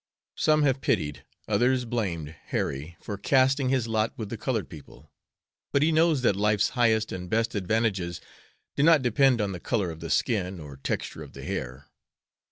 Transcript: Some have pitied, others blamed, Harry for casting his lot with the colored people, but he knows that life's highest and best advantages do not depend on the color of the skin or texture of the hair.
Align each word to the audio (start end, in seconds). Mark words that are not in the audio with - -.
Some 0.35 0.63
have 0.63 0.81
pitied, 0.81 1.23
others 1.47 1.85
blamed, 1.85 2.33
Harry 2.47 2.97
for 2.99 3.19
casting 3.19 3.69
his 3.69 3.87
lot 3.87 4.11
with 4.17 4.29
the 4.29 4.35
colored 4.35 4.67
people, 4.67 5.11
but 5.71 5.83
he 5.83 5.91
knows 5.91 6.23
that 6.23 6.35
life's 6.35 6.69
highest 6.69 7.11
and 7.11 7.29
best 7.29 7.53
advantages 7.53 8.19
do 8.75 8.81
not 8.81 9.03
depend 9.03 9.39
on 9.39 9.51
the 9.51 9.59
color 9.59 9.91
of 9.91 9.99
the 9.99 10.09
skin 10.09 10.59
or 10.59 10.75
texture 10.77 11.21
of 11.21 11.33
the 11.33 11.43
hair. 11.43 11.85